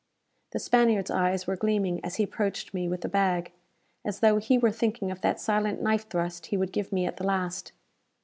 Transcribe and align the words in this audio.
The 0.53 0.57
Spaniard's 0.57 1.11
eyes 1.11 1.45
were 1.45 1.55
gleaming 1.55 2.03
as 2.03 2.15
he 2.15 2.23
approached 2.23 2.73
me 2.73 2.87
with 2.87 3.01
the 3.01 3.07
bag, 3.07 3.51
as 4.03 4.21
though 4.21 4.39
he 4.39 4.57
were 4.57 4.71
thinking 4.71 5.11
of 5.11 5.21
that 5.21 5.39
silent 5.39 5.79
knife 5.79 6.09
thrust 6.09 6.47
he 6.47 6.57
would 6.57 6.71
give 6.73 6.91
me 6.91 7.05
at 7.05 7.17
the 7.17 7.23
last. 7.27 7.71